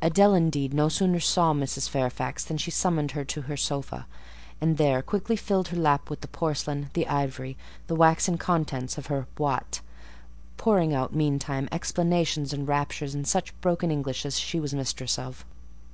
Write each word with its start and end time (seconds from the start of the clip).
Adèle, 0.00 0.34
indeed, 0.34 0.72
no 0.72 0.88
sooner 0.88 1.20
saw 1.20 1.52
Mrs. 1.52 1.86
Fairfax, 1.86 2.42
than 2.46 2.56
she 2.56 2.70
summoned 2.70 3.10
her 3.10 3.26
to 3.26 3.42
her 3.42 3.58
sofa, 3.58 4.06
and 4.58 4.78
there 4.78 5.02
quickly 5.02 5.36
filled 5.36 5.68
her 5.68 5.76
lap 5.76 6.08
with 6.08 6.22
the 6.22 6.28
porcelain, 6.28 6.88
the 6.94 7.06
ivory, 7.06 7.58
the 7.86 7.94
waxen 7.94 8.38
contents 8.38 8.96
of 8.96 9.08
her 9.08 9.26
"boite;" 9.36 9.82
pouring 10.56 10.94
out, 10.94 11.14
meantime, 11.14 11.68
explanations 11.70 12.54
and 12.54 12.66
raptures 12.68 13.14
in 13.14 13.26
such 13.26 13.52
broken 13.60 13.90
English 13.90 14.24
as 14.24 14.38
she 14.38 14.58
was 14.58 14.72
mistress 14.72 15.18
of. 15.18 15.44